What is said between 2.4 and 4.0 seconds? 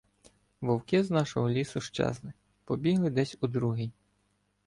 побігли десь у другий.